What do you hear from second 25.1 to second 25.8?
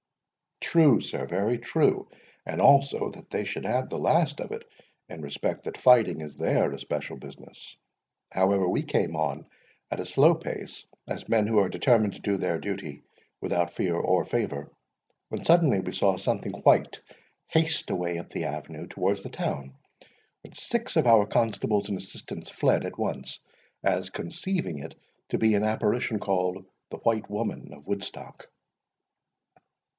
to be an